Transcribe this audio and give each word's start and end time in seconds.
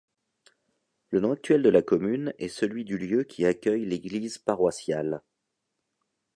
Le 1.11 1.19
nom 1.19 1.31
actuel 1.31 1.61
de 1.61 1.69
la 1.69 1.83
commune 1.83 2.33
est 2.39 2.47
celui 2.47 2.85
du 2.85 2.97
lieu 2.97 3.23
qui 3.23 3.45
accueille 3.45 3.85
l'église 3.85 4.39
paroissiale. 4.39 5.21